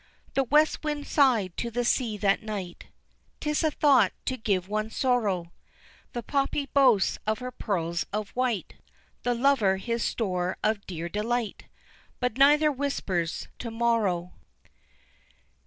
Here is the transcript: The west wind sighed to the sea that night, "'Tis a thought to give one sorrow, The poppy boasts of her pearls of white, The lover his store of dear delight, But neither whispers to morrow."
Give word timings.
The 0.33 0.45
west 0.45 0.83
wind 0.83 1.05
sighed 1.05 1.55
to 1.57 1.69
the 1.69 1.85
sea 1.85 2.17
that 2.17 2.41
night, 2.41 2.87
"'Tis 3.39 3.63
a 3.63 3.69
thought 3.69 4.13
to 4.25 4.35
give 4.35 4.67
one 4.67 4.89
sorrow, 4.89 5.53
The 6.13 6.23
poppy 6.23 6.65
boasts 6.65 7.19
of 7.27 7.37
her 7.37 7.51
pearls 7.51 8.07
of 8.11 8.29
white, 8.31 8.73
The 9.21 9.35
lover 9.35 9.77
his 9.77 10.03
store 10.03 10.57
of 10.63 10.87
dear 10.87 11.07
delight, 11.07 11.65
But 12.19 12.39
neither 12.39 12.71
whispers 12.71 13.47
to 13.59 13.69
morrow." 13.69 14.33